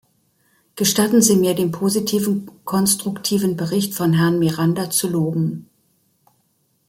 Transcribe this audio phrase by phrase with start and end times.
[0.75, 5.69] Gestatten Sie mir, den positiven, konstruktiven Bericht von Herrn Miranda zu loben.